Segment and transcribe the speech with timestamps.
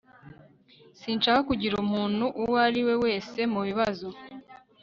[0.99, 4.07] sinshaka kugira umuntu uwo ari we wese mu bibazo